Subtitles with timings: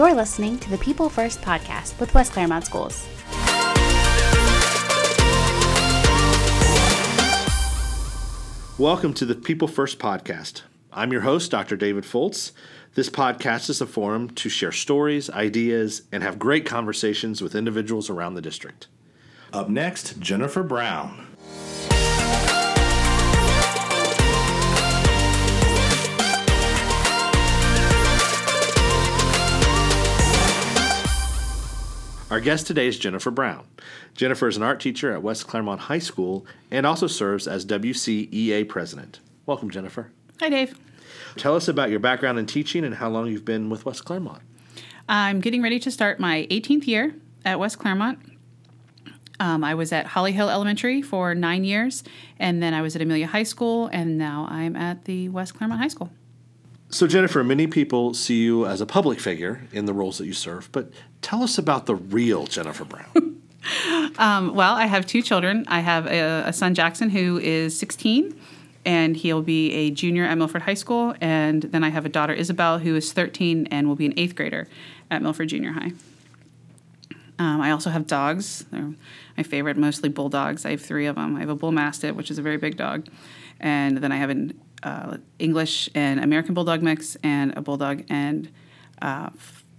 [0.00, 3.06] You're listening to the People First podcast with West Clermont Schools.
[8.78, 10.62] Welcome to the People First podcast.
[10.90, 11.76] I'm your host, Dr.
[11.76, 12.52] David Foltz.
[12.94, 18.08] This podcast is a forum to share stories, ideas, and have great conversations with individuals
[18.08, 18.86] around the district.
[19.52, 21.29] Up next, Jennifer Brown.
[32.30, 33.66] Our guest today is Jennifer Brown.
[34.14, 38.68] Jennifer is an art teacher at West Clermont High School and also serves as WCEA
[38.68, 39.18] president.
[39.46, 40.12] Welcome, Jennifer.
[40.38, 40.78] Hi, Dave.
[41.36, 44.42] Tell us about your background in teaching and how long you've been with West Clermont.
[45.08, 48.20] I'm getting ready to start my 18th year at West Clermont.
[49.40, 52.04] Um, I was at Holly Hill Elementary for nine years,
[52.38, 55.80] and then I was at Amelia High School, and now I'm at the West Clermont
[55.80, 56.12] High School.
[56.92, 60.32] So, Jennifer, many people see you as a public figure in the roles that you
[60.32, 60.90] serve, but
[61.22, 63.40] tell us about the real Jennifer Brown.
[64.18, 65.64] um, well, I have two children.
[65.68, 68.38] I have a, a, son, Jackson, who is 16,
[68.84, 71.14] and he'll be a junior at Milford High School.
[71.20, 74.34] And then I have a daughter, Isabel, who is 13 and will be an eighth
[74.34, 74.66] grader
[75.12, 75.92] at Milford Junior High.
[77.38, 78.64] Um, I also have dogs.
[78.72, 78.92] They're
[79.36, 80.66] my favorite, mostly bulldogs.
[80.66, 81.36] I have three of them.
[81.36, 83.06] I have a bull mastiff, which is a very big dog,
[83.58, 88.50] and then I have an uh, English and American Bulldog mix, and a Bulldog and
[89.02, 89.30] uh,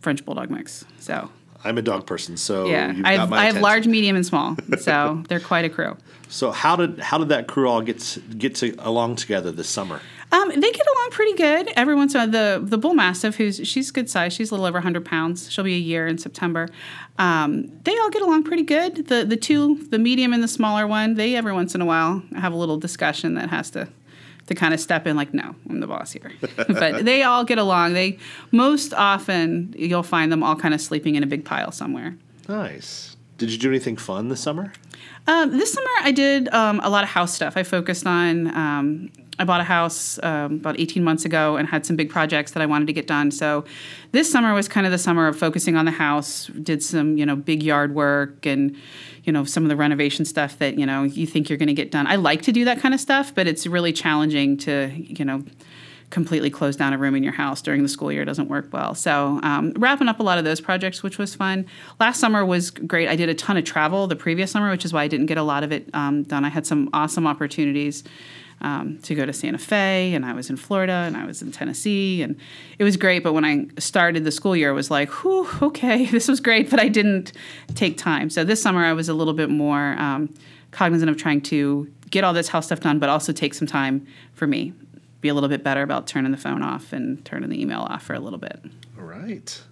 [0.00, 0.84] French Bulldog mix.
[0.98, 1.30] So
[1.64, 4.56] I'm a dog person, so yeah, I have, I have large, medium, and small.
[4.78, 5.96] So they're quite a crew.
[6.28, 9.68] So how did how did that crew all get to, get to, along together this
[9.68, 10.00] summer?
[10.32, 11.70] Um, they get along pretty good.
[11.76, 14.54] Every once in a while, the the bull mastiff, who's she's good size, she's a
[14.54, 15.50] little over 100 pounds.
[15.50, 16.68] She'll be a year in September.
[17.18, 19.06] Um, they all get along pretty good.
[19.06, 22.22] The the two, the medium and the smaller one, they every once in a while
[22.36, 23.88] have a little discussion that has to
[24.46, 26.32] to kind of step in like no i'm the boss here.
[26.56, 27.94] But they all get along.
[27.94, 28.18] They
[28.50, 32.16] most often you'll find them all kind of sleeping in a big pile somewhere.
[32.48, 33.16] Nice.
[33.38, 34.72] Did you do anything fun this summer?
[35.26, 37.56] Um, this summer i did um, a lot of house stuff.
[37.56, 41.84] I focused on um, i bought a house um, about 18 months ago and had
[41.84, 43.64] some big projects that i wanted to get done so
[44.12, 47.26] this summer was kind of the summer of focusing on the house did some you
[47.26, 48.76] know big yard work and
[49.24, 51.74] you know some of the renovation stuff that you know you think you're going to
[51.74, 52.06] get done.
[52.06, 55.42] I like to do that kind of stuff, but it's really challenging to you know
[56.10, 58.94] completely close down a room in your house during the school year doesn't work well.
[58.94, 61.66] So um, wrapping up a lot of those projects, which was fun.
[61.98, 63.08] Last summer was great.
[63.08, 65.38] I did a ton of travel the previous summer, which is why I didn't get
[65.38, 66.44] a lot of it um, done.
[66.44, 68.04] I had some awesome opportunities
[68.60, 71.52] um, to go to Santa Fe, and I was in Florida, and I was in
[71.52, 72.36] Tennessee, and
[72.78, 73.22] it was great.
[73.22, 76.70] But when I started the school year, it was like, whew, okay, this was great,
[76.70, 77.32] but I didn't
[77.74, 78.30] take time.
[78.30, 80.32] So this summer, I was a little bit more um,
[80.70, 84.06] cognizant of trying to get all this house stuff done, but also take some time
[84.32, 84.72] for me,
[85.20, 88.02] be a little bit better about turning the phone off and turning the email off
[88.02, 88.60] for a little bit.
[88.98, 89.62] All right.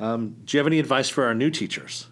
[0.00, 2.08] Um, do you have any advice for our new teachers?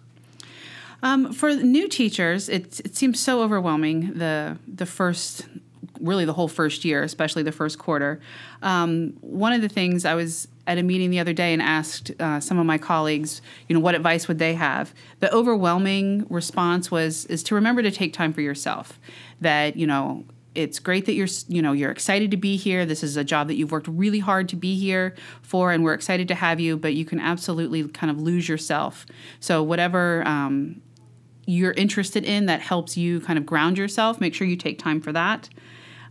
[1.01, 5.45] Um, for new teachers, it, it seems so overwhelming the the first
[6.03, 8.19] really the whole first year, especially the first quarter.
[8.61, 12.11] Um, one of the things I was at a meeting the other day and asked
[12.19, 14.93] uh, some of my colleagues, you know, what advice would they have?
[15.19, 18.99] The overwhelming response was is to remember to take time for yourself.
[19.41, 20.25] That you know
[20.55, 23.47] it's great that you're you know you're excited to be here this is a job
[23.47, 26.77] that you've worked really hard to be here for and we're excited to have you
[26.77, 29.05] but you can absolutely kind of lose yourself
[29.39, 30.79] so whatever um,
[31.45, 35.01] you're interested in that helps you kind of ground yourself make sure you take time
[35.01, 35.49] for that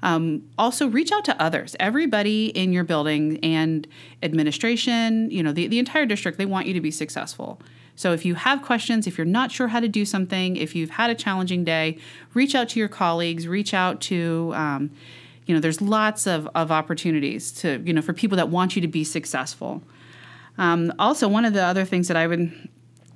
[0.02, 1.76] um, also, reach out to others.
[1.78, 3.86] Everybody in your building and
[4.22, 7.60] administration, you know, the, the entire district, they want you to be successful.
[7.94, 10.90] So if you have questions, if you're not sure how to do something, if you've
[10.90, 11.98] had a challenging day,
[12.34, 14.90] reach out to your colleagues, reach out to, um,
[15.46, 18.82] you know, there's lots of, of opportunities to, you know, for people that want you
[18.82, 19.82] to be successful.
[20.58, 22.68] Um, also, one of the other things that I would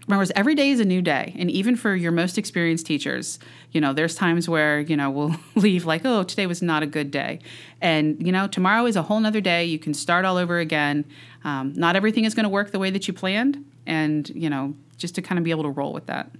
[0.06, 1.34] remember every day is a new day.
[1.38, 3.38] And even for your most experienced teachers
[3.72, 6.86] you know there's times where you know we'll leave like oh today was not a
[6.86, 7.40] good day.
[7.80, 9.64] And you know tomorrow is a whole nother day.
[9.64, 11.04] You can start all over again.
[11.44, 13.64] Um, not everything is going to work the way that you planned.
[13.86, 16.30] And you know just to kind of be able to roll with that.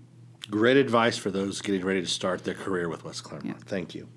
[0.51, 3.55] Great advice for those getting ready to start their career with west clermont yeah.
[3.67, 4.09] thank you.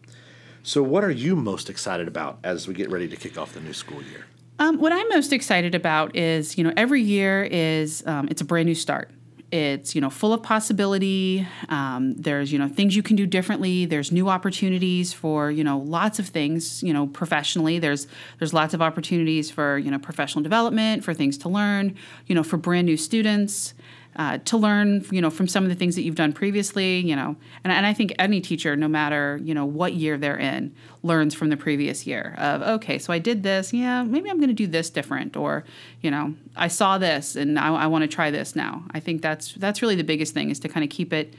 [0.63, 3.59] So what are you most excited about as we get ready to kick off the
[3.59, 4.25] new school year?
[4.59, 8.45] Um, what I'm most excited about is, you know, every year is um, it's a
[8.45, 9.09] brand new start.
[9.51, 11.47] It's you know full of possibility.
[11.69, 13.85] Um, there's you know things you can do differently.
[13.85, 16.83] There's new opportunities for you know lots of things.
[16.83, 18.07] You know professionally, there's
[18.37, 21.95] there's lots of opportunities for you know professional development, for things to learn.
[22.27, 23.73] You know for brand new students.
[24.15, 27.15] Uh, to learn, you know, from some of the things that you've done previously, you
[27.15, 30.75] know, and, and I think any teacher, no matter, you know, what year they're in,
[31.03, 34.49] learns from the previous year of, okay, so I did this, yeah, maybe I'm going
[34.49, 35.63] to do this different, or,
[36.01, 38.83] you know, I saw this and I, I want to try this now.
[38.91, 41.33] I think that's, that's really the biggest thing is to kind of keep it,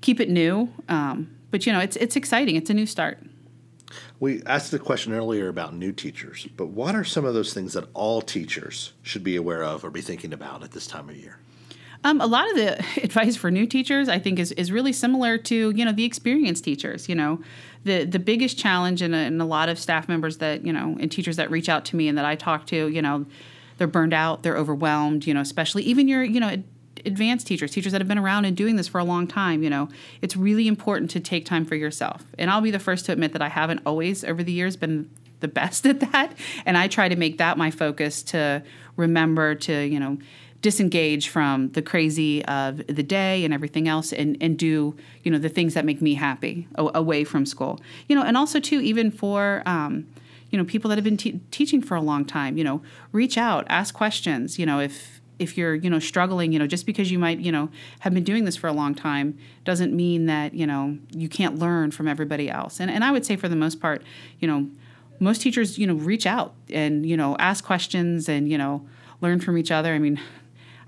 [0.00, 0.70] keep it new.
[0.88, 2.56] Um, but, you know, it's, it's exciting.
[2.56, 3.18] It's a new start.
[4.18, 7.74] We asked the question earlier about new teachers, but what are some of those things
[7.74, 11.16] that all teachers should be aware of or be thinking about at this time of
[11.16, 11.38] year?
[12.04, 15.38] Um, a lot of the advice for new teachers, I think, is, is really similar
[15.38, 17.08] to you know the experienced teachers.
[17.08, 17.42] You know,
[17.84, 20.96] the the biggest challenge in a, in a lot of staff members that you know
[21.00, 23.26] and teachers that reach out to me and that I talk to, you know,
[23.78, 25.26] they're burned out, they're overwhelmed.
[25.26, 26.62] You know, especially even your you know
[27.06, 29.68] advanced teachers, teachers that have been around and doing this for a long time, you
[29.68, 29.88] know,
[30.22, 32.24] it's really important to take time for yourself.
[32.38, 35.10] And I'll be the first to admit that I haven't always over the years been
[35.40, 36.32] the best at that,
[36.66, 38.62] and I try to make that my focus to
[38.96, 40.18] remember to, you know,
[40.64, 45.36] disengage from the crazy of the day and everything else and, and do you know
[45.36, 47.78] the things that make me happy away from school
[48.08, 50.06] you know and also too even for um,
[50.48, 52.80] you know people that have been te- teaching for a long time you know
[53.12, 56.86] reach out ask questions you know if if you're you know struggling you know just
[56.86, 57.68] because you might you know
[58.00, 61.58] have been doing this for a long time doesn't mean that you know you can't
[61.58, 64.02] learn from everybody else and and I would say for the most part
[64.40, 64.70] you know
[65.20, 68.86] most teachers you know reach out and you know ask questions and you know
[69.20, 70.18] learn from each other I mean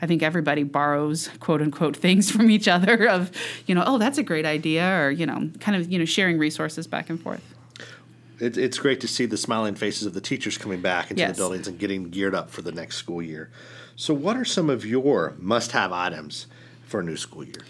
[0.02, 3.30] I think everybody borrows quote unquote things from each other of,
[3.66, 6.38] you know, oh, that's a great idea, or, you know, kind of, you know, sharing
[6.38, 7.42] resources back and forth.
[8.38, 11.36] It, it's great to see the smiling faces of the teachers coming back into Yes.
[11.36, 13.50] the buildings and getting geared up for the next school year.
[13.96, 16.46] So, what are some of your must have items
[16.84, 17.62] for a new school year?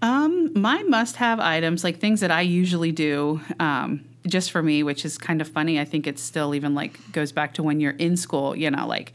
[0.00, 5.04] Um, my must-have items, like things that I usually do, um, just for me, which
[5.04, 5.78] is kind of funny.
[5.78, 8.56] I think it's still even like goes back to when you're in school.
[8.56, 9.12] You know, like,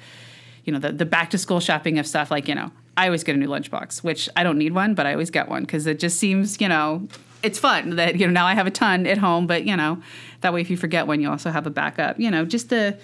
[0.67, 2.29] you know, the the back to school shopping of stuff.
[2.29, 5.05] Like, you know, I always get a new lunchbox, which I don't need one, but
[5.05, 7.07] I always get one because it just seems, you know,
[7.41, 10.01] it's fun that you know now I have a ton at home, but you know,
[10.41, 12.19] that way if you forget one, you also have a backup.
[12.19, 12.97] You know, just the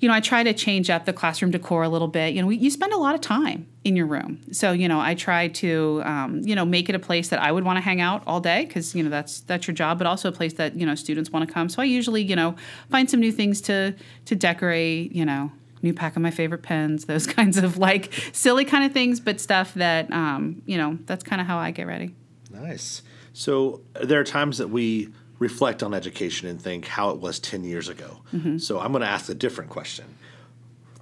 [0.00, 2.34] you know, I try to change up the classroom decor a little bit.
[2.34, 5.00] You know, we, you spend a lot of time in your room, so you know,
[5.00, 7.80] I try to, um, you know, make it a place that I would want to
[7.80, 10.54] hang out all day because you know that's that's your job, but also a place
[10.54, 11.68] that you know students want to come.
[11.68, 12.56] So I usually, you know,
[12.90, 13.94] find some new things to
[14.26, 15.12] to decorate.
[15.12, 15.50] You know,
[15.86, 19.40] new pack of my favorite pens, those kinds of like silly kind of things, but
[19.40, 22.14] stuff that, um, you know, that's kind of how I get ready.
[22.50, 23.02] Nice.
[23.32, 27.64] So, there are times that we reflect on education and think how it was 10
[27.64, 28.22] years ago.
[28.58, 30.06] So, I'm going to ask a different question.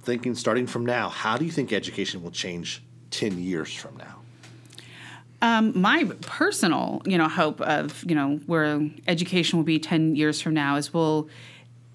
[0.03, 4.21] Thinking starting from now, how do you think education will change 10 years from now?
[5.41, 10.41] Um, my personal, you know, hope of you know where education will be ten years
[10.41, 11.29] from now is we'll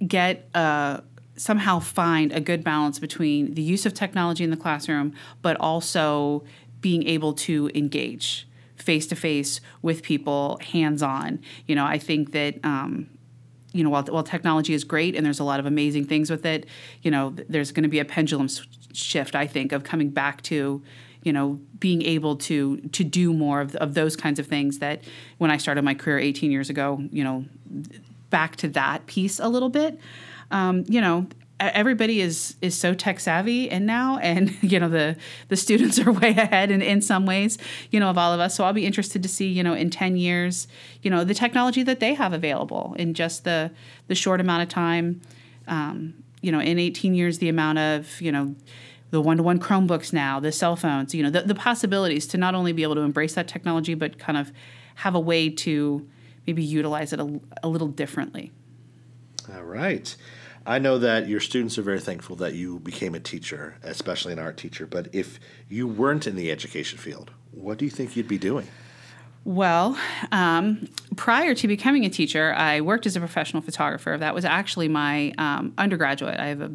[0.07, 1.01] get uh,
[1.41, 6.45] somehow find a good balance between the use of technology in the classroom, but also
[6.83, 8.47] being able to engage
[8.77, 11.41] face to face with people, hands on.
[11.67, 12.63] You know, I think that.
[12.65, 13.09] Um,
[13.73, 16.45] you know, while, while technology is great and there's a lot of amazing things with
[16.45, 16.67] it,
[17.03, 18.49] you know, there's going to be a pendulum
[18.93, 20.83] shift, I think, of coming back to,
[21.23, 25.05] you know, being able to to do more of, of those kinds of things that
[25.39, 27.45] when I started my career 18 years ago, you know,
[28.29, 30.01] back to that piece a little bit.
[30.50, 31.26] Um, you know,
[31.61, 35.17] everybody is is so tech savvy and now and you know the
[35.49, 37.58] the students are way ahead in, in some ways
[37.91, 39.91] you know of all of us so i'll be interested to see you know in
[39.91, 40.67] 10 years
[41.02, 43.71] you know the technology that they have available in just the
[44.09, 45.21] the short amount of time
[45.69, 48.54] um, you know in 18 years the amount of you know
[49.11, 52.73] the one-to-one chromebooks now the cell phones you know the, the possibilities to not only
[52.73, 54.50] be able to embrace that technology but kind of
[54.97, 56.07] have a way to
[56.47, 58.50] maybe utilize it a, a little differently
[59.52, 60.14] All right.
[60.67, 64.38] I know that your students are very thankful that you became a teacher, especially an
[64.38, 64.87] art teacher.
[64.87, 68.69] But if you weren't in the education field, what do you think you'd be doing?
[69.45, 69.99] Well,
[70.33, 74.17] um, prior to becoming a teacher, I worked as a professional photographer.
[74.19, 76.38] That was actually my um, undergraduate.
[76.38, 76.73] I have a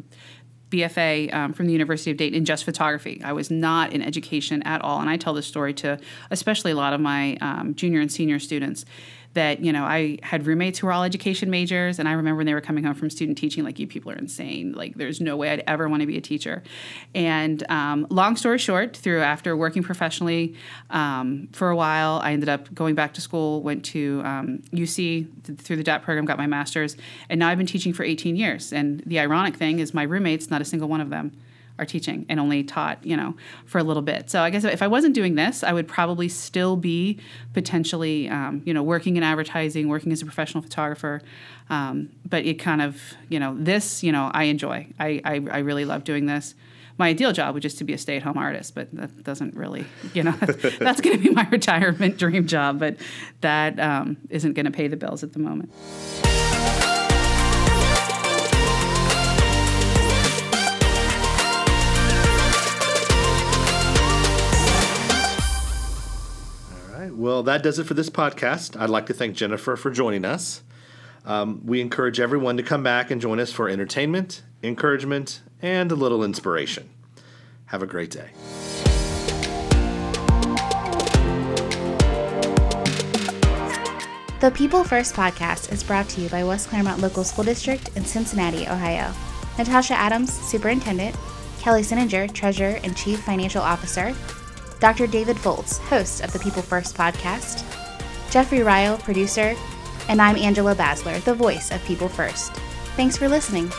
[0.70, 3.20] BFA um, from the University of Dayton in just photography.
[3.24, 5.98] I was not in education at all, and I tell this story to
[6.32, 8.84] especially a lot of my um, junior and senior students.
[9.36, 12.46] That you know, I had roommates who were all education majors, and I remember when
[12.46, 14.72] they were coming home from student teaching, like, "You people are insane!
[14.72, 16.62] Like, there's no way I'd ever want to be a teacher."
[17.14, 20.54] And um, long story short, through after working professionally
[20.88, 25.44] um, for a while, I ended up going back to school, went to um, UC
[25.44, 26.96] th- through the DAAP program, got my master's,
[27.28, 28.72] and now I've been teaching for 18 years.
[28.72, 31.32] And the ironic thing is, my roommates, not a single one of them
[31.78, 33.34] are teaching and only taught, you know,
[33.66, 34.30] for a little bit.
[34.30, 37.18] So I guess if I wasn't doing this, I would probably still be
[37.52, 41.20] potentially, um, you know, working in advertising, working as a professional photographer.
[41.68, 44.86] Um, but it kind of, you know, this, you know, I enjoy.
[44.98, 46.54] I, I, I really love doing this.
[46.98, 49.54] my ideal job would just to be a stay at home artist, but that doesn't
[49.54, 50.32] really, you know,
[50.78, 52.96] that's going to be my retirement dream job, but
[53.42, 55.70] that um, not going to pay the bills at the moment.
[67.16, 68.78] Well, that does it for this podcast.
[68.78, 70.62] I'd like to thank Jennifer for joining us.
[71.24, 75.94] Um, we encourage everyone to come back and join us for entertainment, encouragement, and a
[75.94, 76.90] little inspiration.
[77.66, 78.28] Have a great day.
[84.40, 88.04] The People First podcast is brought to you by West Clermont Local School District in
[88.04, 89.10] Cincinnati, Ohio.
[89.56, 91.16] Natasha Adams, Superintendent,
[91.60, 94.14] Kelly Sininger, Treasurer and Chief Financial Officer,
[94.78, 95.06] Dr.
[95.06, 97.64] David Foltz, host of the People First podcast,
[98.30, 99.54] Jeffrey Ryle, producer,
[100.08, 102.52] and I'm Angela Basler, the voice of People First.
[102.96, 103.70] Thanks for listening.